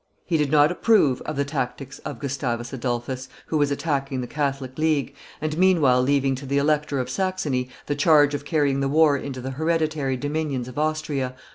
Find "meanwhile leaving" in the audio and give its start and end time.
5.59-6.33